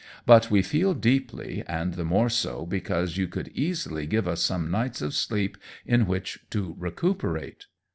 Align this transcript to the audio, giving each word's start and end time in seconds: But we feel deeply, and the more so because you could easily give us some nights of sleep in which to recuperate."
But 0.25 0.49
we 0.49 0.63
feel 0.63 0.95
deeply, 0.95 1.63
and 1.67 1.93
the 1.93 2.03
more 2.03 2.27
so 2.27 2.65
because 2.65 3.17
you 3.17 3.27
could 3.27 3.49
easily 3.49 4.07
give 4.07 4.27
us 4.27 4.41
some 4.41 4.71
nights 4.71 4.99
of 4.99 5.13
sleep 5.13 5.57
in 5.85 6.07
which 6.07 6.39
to 6.49 6.75
recuperate." 6.79 7.67